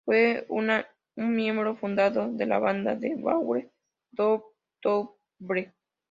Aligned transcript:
Fue 0.03 0.47
una 0.49 0.87
miembro 1.15 1.75
fundadora 1.75 2.27
de 2.29 2.47
la 2.47 2.57
banda 2.57 2.95
de 2.95 3.15
Vaughan: 3.21 3.69
Double 4.09 4.43
Trouble. 4.81 5.75